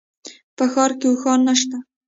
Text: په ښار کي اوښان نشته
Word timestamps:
په 0.57 0.63
ښار 0.73 0.91
کي 0.99 1.05
اوښان 1.09 1.39
نشته 1.47 1.77